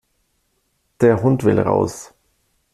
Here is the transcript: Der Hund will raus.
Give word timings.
Der 1.01 1.21
Hund 1.21 1.43
will 1.43 1.59
raus. 1.59 2.15